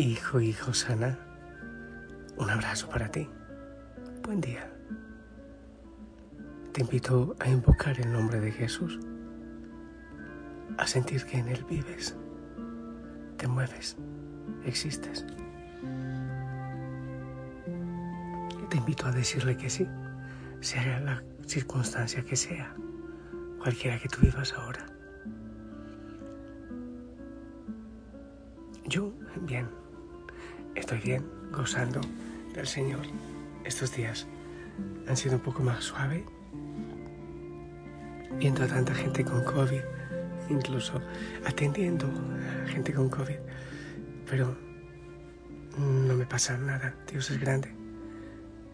[0.00, 1.18] Hijo, hijo sana,
[2.38, 3.28] un abrazo para ti.
[4.22, 4.66] Buen día.
[6.72, 8.98] Te invito a invocar el nombre de Jesús,
[10.78, 12.16] a sentir que en Él vives,
[13.36, 13.98] te mueves,
[14.64, 15.26] existes.
[18.70, 19.86] Te invito a decirle que sí,
[20.60, 22.74] sea la circunstancia que sea,
[23.58, 24.86] cualquiera que tú vivas ahora.
[28.86, 29.12] Yo,
[29.42, 29.68] bien,
[30.80, 32.00] estoy bien, gozando
[32.54, 33.02] del Señor.
[33.64, 34.26] Estos días
[35.06, 36.24] han sido un poco más suave,
[38.38, 39.82] viendo a tanta gente con COVID,
[40.48, 41.00] incluso
[41.44, 42.06] atendiendo
[42.64, 43.36] a gente con COVID,
[44.28, 44.56] pero
[45.78, 47.74] no me pasa nada, Dios es grande,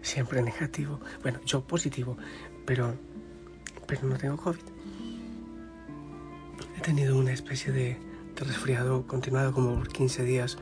[0.00, 2.16] siempre negativo, bueno, yo positivo,
[2.64, 2.94] pero,
[3.86, 4.64] pero no tengo COVID.
[6.76, 7.98] He tenido una especie de
[8.36, 10.56] resfriado continuado como por 15 días,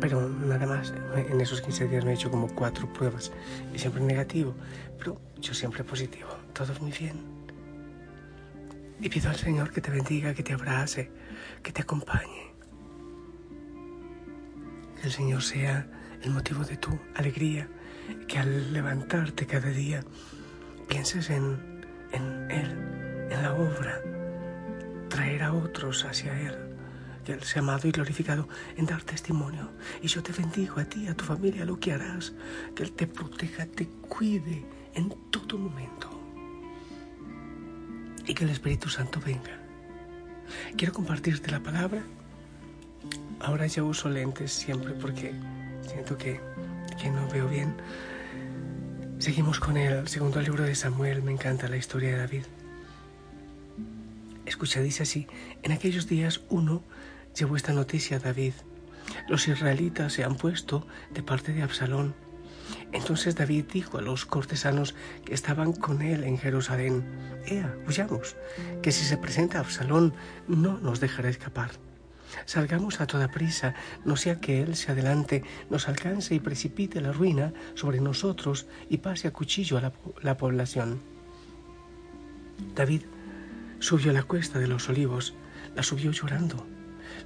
[0.00, 0.92] pero nada más.
[1.14, 3.32] En esos 15 días me he hecho como cuatro pruebas
[3.74, 4.54] y siempre negativo,
[4.98, 6.28] pero yo siempre positivo.
[6.52, 7.20] Todo muy bien.
[9.00, 11.10] Y pido al Señor que te bendiga, que te abrace,
[11.62, 12.54] que te acompañe.
[15.00, 15.86] Que el Señor sea
[16.22, 17.68] el motivo de tu alegría,
[18.26, 20.02] que al levantarte cada día
[20.88, 24.02] pienses en, en Él, en la obra,
[25.08, 26.67] traer a otros hacia Él
[27.42, 29.70] sea amado y glorificado en dar testimonio.
[30.02, 32.32] Y yo te bendigo a ti, a tu familia, lo que harás,
[32.74, 36.08] que Él te proteja, te cuide en todo momento.
[38.26, 39.58] Y que el Espíritu Santo venga.
[40.76, 42.02] Quiero compartirte la palabra.
[43.40, 45.32] Ahora ya uso lentes siempre porque
[45.82, 46.40] siento que,
[47.00, 47.74] que no veo bien.
[49.18, 51.22] Seguimos con el segundo libro de Samuel.
[51.22, 52.44] Me encanta la historia de David.
[54.46, 55.26] Escucha, dice así,
[55.62, 56.82] en aquellos días uno
[57.36, 58.52] llevó esta noticia a David.
[59.28, 62.14] Los israelitas se han puesto de parte de Absalón.
[62.92, 64.94] Entonces David dijo a los cortesanos
[65.24, 67.04] que estaban con él en Jerusalén,
[67.46, 68.36] Ea, huyamos,
[68.82, 70.14] que si se presenta Absalón
[70.46, 71.70] no nos dejará escapar.
[72.44, 73.74] Salgamos a toda prisa,
[74.04, 78.98] no sea que él se adelante, nos alcance y precipite la ruina sobre nosotros y
[78.98, 81.00] pase a cuchillo a la, la población.
[82.74, 83.02] David
[83.78, 85.34] subió la cuesta de los olivos,
[85.74, 86.66] la subió llorando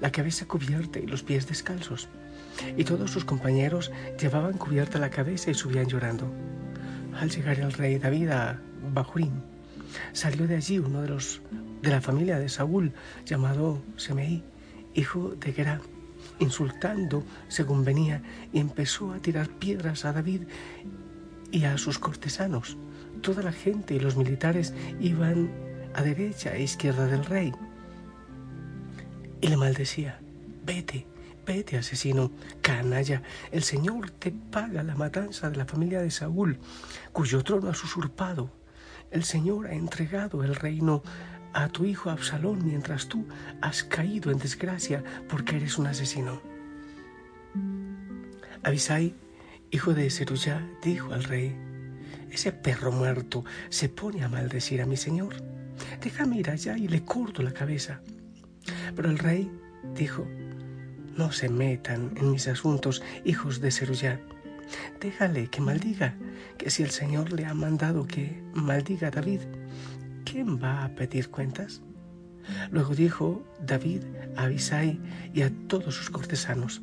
[0.00, 2.08] la cabeza cubierta y los pies descalzos.
[2.76, 3.90] Y todos sus compañeros
[4.20, 6.30] llevaban cubierta la cabeza y subían llorando.
[7.18, 8.60] Al llegar el rey David a
[8.92, 9.42] Bahurim,
[10.12, 11.40] salió de allí uno de los
[11.82, 12.92] de la familia de Saúl,
[13.24, 14.42] llamado Semeí,
[14.94, 15.80] hijo de Gerá,
[16.38, 18.22] insultando según venía,
[18.52, 20.42] y empezó a tirar piedras a David
[21.50, 22.76] y a sus cortesanos.
[23.22, 25.50] Toda la gente y los militares iban
[25.94, 27.52] a derecha e izquierda del rey
[29.40, 30.20] y le maldecía,
[30.64, 31.06] vete,
[31.46, 32.30] vete asesino,
[32.60, 36.58] canalla, el Señor te paga la matanza de la familia de Saúl,
[37.12, 38.50] cuyo trono has usurpado.
[39.10, 41.02] El Señor ha entregado el reino
[41.52, 43.26] a tu hijo Absalón mientras tú
[43.60, 46.40] has caído en desgracia porque eres un asesino.
[48.62, 49.14] Abisai,
[49.70, 51.56] hijo de Zerullá, dijo al rey,
[52.30, 55.34] ese perro muerto se pone a maldecir a mi señor.
[56.00, 58.00] Déjame ir allá y le corto la cabeza.
[58.94, 59.50] Pero el rey
[59.94, 60.26] dijo,
[61.16, 64.20] no se metan en mis asuntos, hijos de Zerullá.
[65.00, 66.14] Déjale que maldiga,
[66.58, 69.40] que si el Señor le ha mandado que maldiga a David,
[70.24, 71.82] ¿quién va a pedir cuentas?
[72.70, 74.02] Luego dijo David
[74.36, 75.00] a Abisai
[75.34, 76.82] y a todos sus cortesanos,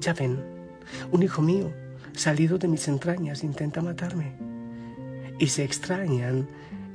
[0.00, 0.42] ya ven,
[1.12, 1.72] un hijo mío,
[2.12, 4.32] salido de mis entrañas, intenta matarme.
[5.38, 6.48] Y se extrañan,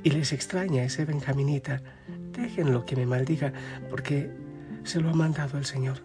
[0.04, 1.82] y les extraña ese benjaminita
[2.38, 3.52] déjenlo que me maldiga,
[3.90, 4.30] porque
[4.84, 5.98] se lo ha mandado el Señor.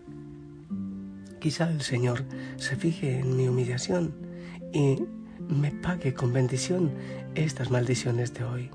[1.39, 2.23] Quizá el Señor
[2.57, 4.13] se fije en mi humillación
[4.71, 4.97] y
[5.47, 6.91] me pague con bendición
[7.35, 8.71] estas maldiciones de hoy.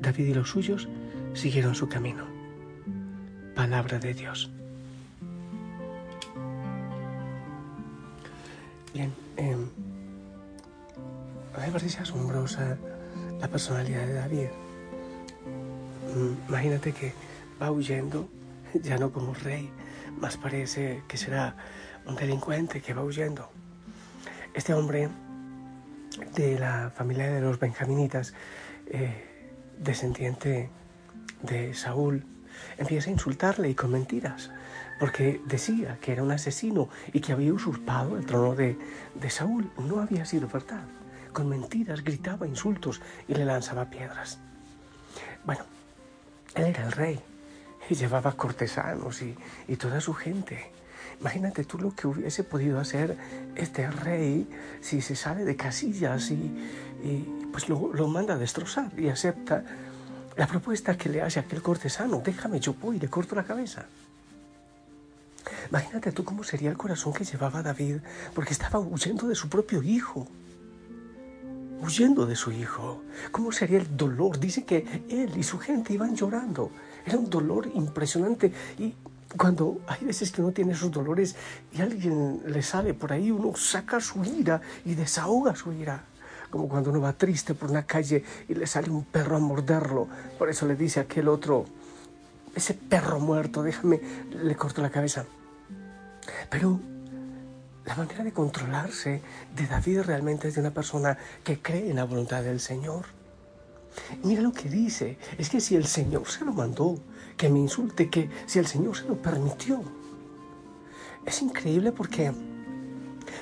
[0.00, 0.88] David y los suyos
[1.34, 2.24] siguieron su camino.
[3.54, 4.50] Palabra de Dios.
[8.94, 9.56] Bien, eh,
[11.66, 12.78] me parece asombrosa
[13.40, 14.48] la personalidad de David.
[16.48, 17.12] Imagínate que
[17.60, 18.28] va huyendo,
[18.74, 19.70] ya no como rey,
[20.20, 21.56] más parece que será
[22.06, 23.50] un delincuente que va huyendo.
[24.54, 25.08] Este hombre
[26.34, 28.34] de la familia de los benjaminitas,
[28.86, 29.24] eh,
[29.78, 30.70] descendiente
[31.42, 32.24] de Saúl,
[32.76, 34.50] empieza a insultarle y con mentiras,
[34.98, 38.76] porque decía que era un asesino y que había usurpado el trono de,
[39.14, 39.70] de Saúl.
[39.78, 40.82] No había sido verdad.
[41.32, 44.40] Con mentiras gritaba insultos y le lanzaba piedras.
[45.44, 45.64] Bueno,
[46.58, 47.20] él era el rey
[47.88, 49.34] y llevaba cortesanos y,
[49.66, 50.70] y toda su gente.
[51.20, 53.16] Imagínate tú lo que hubiese podido hacer
[53.56, 54.48] este rey
[54.80, 59.64] si se sale de casillas y, pues lo, lo, manda a destrozar y acepta
[60.36, 62.22] la propuesta que le hace aquel cortesano.
[62.24, 63.86] Déjame, yo voy y le corto la cabeza.
[65.70, 67.96] Imagínate tú cómo sería el corazón que llevaba David
[68.34, 70.28] porque estaba huyendo de su propio hijo.
[71.80, 73.02] Huyendo de su hijo.
[73.30, 74.38] ¿Cómo sería el dolor?
[74.38, 76.70] Dice que él y su gente iban llorando.
[77.06, 78.94] Era un dolor impresionante y
[79.36, 81.36] cuando hay veces que uno tiene esos dolores
[81.72, 86.04] y alguien le sale por ahí, uno saca su ira y desahoga su ira.
[86.50, 90.08] Como cuando uno va triste por una calle y le sale un perro a morderlo.
[90.38, 91.66] Por eso le dice a aquel otro,
[92.54, 94.00] ese perro muerto, déjame,
[94.42, 95.26] le corto la cabeza.
[96.50, 96.80] Pero
[97.88, 99.22] la manera de controlarse
[99.56, 103.06] de David realmente es de una persona que cree en la voluntad del Señor.
[104.22, 106.98] Mira lo que dice, es que si el Señor se lo mandó,
[107.38, 109.82] que me insulte, que si el Señor se lo permitió.
[111.24, 112.30] Es increíble porque,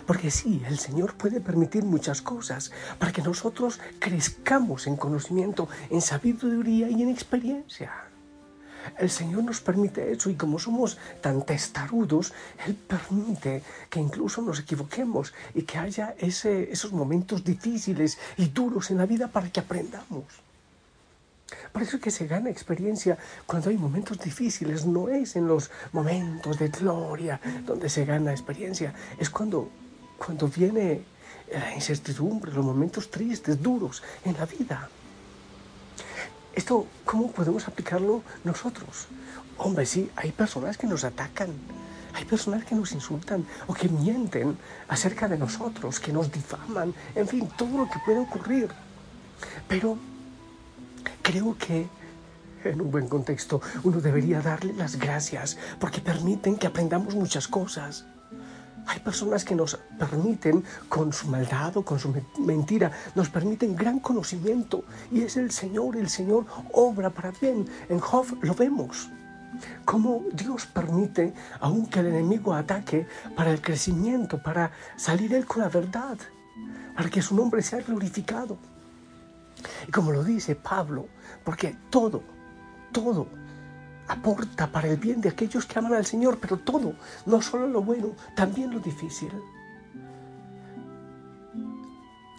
[0.06, 2.70] porque sí, el Señor puede permitir muchas cosas
[3.00, 8.05] para que nosotros crezcamos en conocimiento, en sabiduría y en experiencia.
[8.98, 12.32] El Señor nos permite eso y como somos tan testarudos,
[12.66, 18.98] Él permite que incluso nos equivoquemos y que haya esos momentos difíciles y duros en
[18.98, 20.24] la vida para que aprendamos.
[21.72, 25.70] Por eso es que se gana experiencia cuando hay momentos difíciles, no es en los
[25.92, 29.70] momentos de gloria donde se gana experiencia, es cuando,
[30.18, 31.02] cuando viene
[31.52, 34.88] la incertidumbre, los momentos tristes, duros en la vida.
[36.56, 39.08] Esto, ¿cómo podemos aplicarlo nosotros?
[39.58, 41.50] Hombre, sí, hay personas que nos atacan,
[42.14, 44.56] hay personas que nos insultan o que mienten
[44.88, 48.70] acerca de nosotros, que nos difaman, en fin, todo lo que puede ocurrir.
[49.68, 49.98] Pero
[51.20, 51.88] creo que
[52.64, 58.06] en un buen contexto uno debería darle las gracias porque permiten que aprendamos muchas cosas.
[58.86, 63.98] Hay personas que nos permiten, con su maldad o con su mentira, nos permiten gran
[63.98, 64.84] conocimiento.
[65.10, 67.66] Y es el Señor, el Señor obra para bien.
[67.88, 69.10] En Job lo vemos.
[69.84, 75.68] Cómo Dios permite, aunque el enemigo ataque, para el crecimiento, para salir Él con la
[75.68, 76.18] verdad,
[76.94, 78.58] para que su nombre sea glorificado.
[79.88, 81.06] Y como lo dice Pablo,
[81.44, 82.22] porque todo,
[82.92, 83.26] todo
[84.08, 86.94] aporta para el bien de aquellos que aman al Señor, pero todo,
[87.24, 89.30] no solo lo bueno, también lo difícil.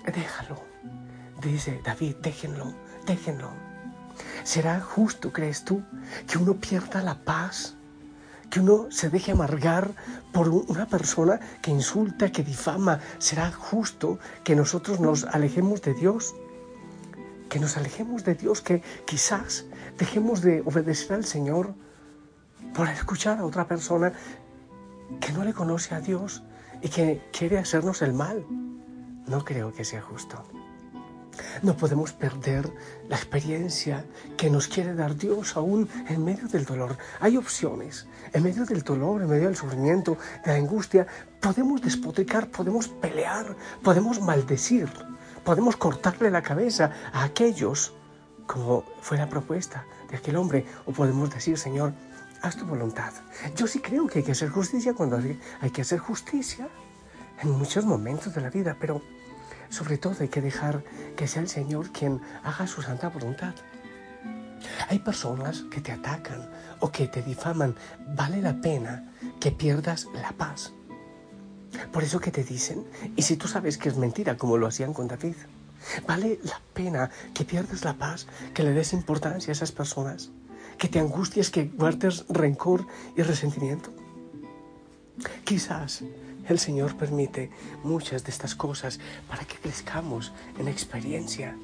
[0.05, 0.61] Déjalo,
[1.41, 2.73] dice David, déjenlo,
[3.05, 3.51] déjenlo.
[4.43, 5.83] ¿Será justo, crees tú,
[6.27, 7.75] que uno pierda la paz?
[8.49, 9.93] Que uno se deje amargar
[10.31, 12.99] por una persona que insulta, que difama.
[13.19, 16.33] ¿Será justo que nosotros nos alejemos de Dios?
[17.57, 19.65] Que nos alejemos de Dios, que quizás
[19.97, 21.73] dejemos de obedecer al Señor
[22.75, 24.13] por escuchar a otra persona
[25.19, 26.43] que no le conoce a Dios
[26.83, 28.45] y que quiere hacernos el mal.
[29.25, 30.45] No creo que sea justo.
[31.63, 32.71] No podemos perder
[33.09, 34.05] la experiencia
[34.37, 36.95] que nos quiere dar Dios aún en medio del dolor.
[37.19, 38.05] Hay opciones.
[38.33, 41.07] En medio del dolor, en medio del sufrimiento, de la angustia,
[41.41, 44.87] podemos despotricar, podemos pelear, podemos maldecir
[45.47, 47.93] podemos cortarle la cabeza a aquellos,
[48.45, 51.93] como fue la propuesta de aquel hombre, o podemos decir, Señor,
[52.41, 53.13] haz tu voluntad.
[53.55, 55.15] Yo sí creo que hay que hacer justicia cuando
[55.61, 56.67] hay que hacer justicia
[57.41, 59.01] en muchos momentos de la vida, pero
[59.69, 60.83] sobre todo hay que dejar
[61.15, 63.55] que sea el Señor quien haga su santa voluntad.
[64.89, 66.49] Hay personas que te atacan
[66.81, 67.73] o que te difaman.
[68.17, 70.73] Vale la pena que pierdas la paz.
[71.91, 74.93] Por eso que te dicen, y si tú sabes que es mentira, como lo hacían
[74.93, 75.35] con David,
[76.07, 80.31] vale la pena que pierdas la paz, que le des importancia a esas personas,
[80.77, 83.91] que te angusties, que guardes rencor y resentimiento.
[85.43, 86.03] Quizás
[86.47, 87.51] el Señor permite
[87.83, 91.55] muchas de estas cosas para que crezcamos en experiencia.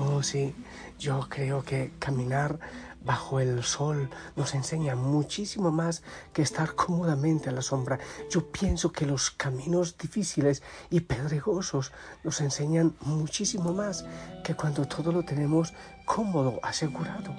[0.00, 0.54] Oh, sí,
[0.98, 2.58] yo creo que caminar
[3.04, 7.98] bajo el sol nos enseña muchísimo más que estar cómodamente a la sombra.
[8.30, 11.92] Yo pienso que los caminos difíciles y pedregosos
[12.24, 14.04] nos enseñan muchísimo más
[14.44, 17.34] que cuando todo lo tenemos cómodo, asegurado.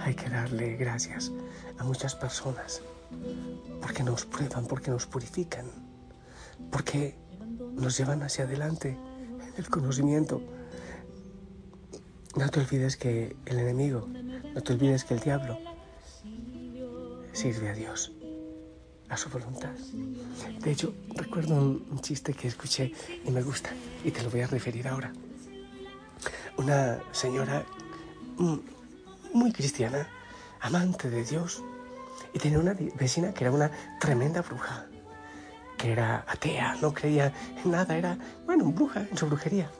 [0.00, 1.30] Hay que darle gracias
[1.78, 2.82] a muchas personas
[3.80, 5.66] porque nos prueban, porque nos purifican,
[6.70, 7.16] porque
[7.74, 8.96] nos llevan hacia adelante
[9.56, 10.40] el conocimiento
[12.36, 14.08] no te olvides que el enemigo,
[14.54, 15.58] no te olvides que el diablo
[17.32, 18.12] sirve a Dios,
[19.08, 19.72] a su voluntad.
[20.60, 22.92] De hecho, recuerdo un, chiste que escuché
[23.24, 23.70] y me gusta
[24.04, 25.12] y te lo voy a referir ahora.
[26.56, 27.64] Una señora
[29.34, 30.08] muy cristiana,
[30.60, 31.62] amante de Dios,
[32.32, 34.86] y tenía una vecina que era una tremenda bruja,
[35.76, 37.32] que era atea, no creía
[37.64, 39.70] en nada, era, bueno, bruja en su brujería.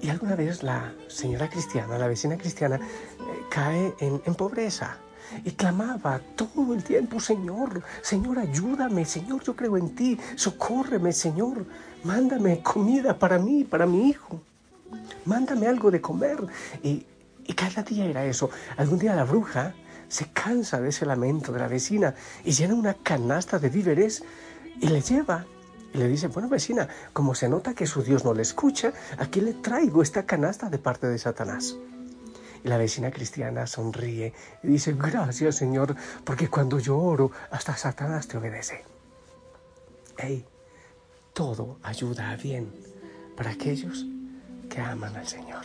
[0.00, 4.96] Y alguna vez la señora cristiana, la vecina cristiana, eh, cae en, en pobreza
[5.44, 11.64] y clamaba todo el tiempo, Señor, Señor, ayúdame, Señor, yo creo en ti, socórreme, Señor,
[12.04, 14.40] mándame comida para mí, para mi hijo,
[15.24, 16.38] mándame algo de comer.
[16.82, 17.06] Y,
[17.44, 18.50] y cada día era eso.
[18.76, 19.74] Algún día la bruja
[20.12, 22.14] se cansa de ese lamento de la vecina
[22.44, 24.22] y llena una canasta de víveres
[24.78, 25.46] y le lleva
[25.94, 29.40] y le dice, bueno vecina, como se nota que su Dios no le escucha, aquí
[29.40, 31.76] le traigo esta canasta de parte de Satanás.
[32.62, 38.28] Y la vecina cristiana sonríe y dice, gracias Señor, porque cuando yo oro, hasta Satanás
[38.28, 38.84] te obedece.
[40.18, 40.44] Hey,
[41.32, 42.70] todo ayuda a bien
[43.34, 44.04] para aquellos
[44.68, 45.64] que aman al Señor.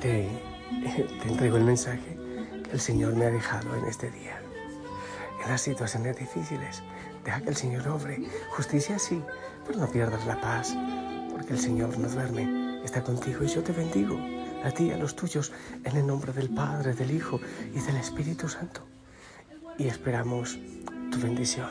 [0.00, 0.28] te,
[1.22, 2.16] te entrego el mensaje
[2.64, 4.40] que el Señor me ha dejado en este día.
[5.42, 6.82] En las situaciones difíciles,
[7.24, 8.22] deja que el Señor obre.
[8.50, 9.22] Justicia sí,
[9.66, 10.76] pero no pierdas la paz,
[11.32, 14.18] porque el Señor no duerme, está contigo y yo te bendigo,
[14.64, 15.52] a ti y a los tuyos,
[15.84, 17.40] en el nombre del Padre, del Hijo
[17.74, 18.82] y del Espíritu Santo.
[19.78, 20.58] Y esperamos
[21.10, 21.70] tu bendición.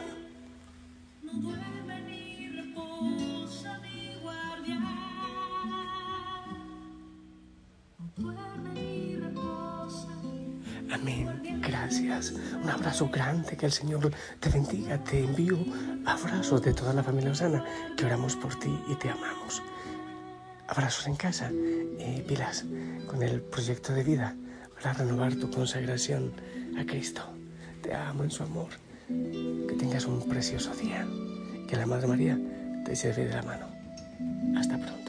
[12.62, 13.58] Un abrazo grande.
[13.58, 15.04] Que el Señor te bendiga.
[15.04, 15.58] Te envío
[16.06, 17.64] abrazos de toda la familia Osana,
[17.98, 19.62] que oramos por ti y te amamos.
[20.68, 22.66] Abrazos en casa y pilas
[23.08, 24.36] con el proyecto de vida
[24.76, 26.32] para renovar tu consagración
[26.78, 27.22] a Cristo.
[27.82, 28.70] Te amo en su amor.
[29.08, 31.08] Que tengas un precioso día.
[31.68, 32.40] Que la Madre María
[32.86, 33.66] te lleve de la mano.
[34.56, 35.09] Hasta pronto.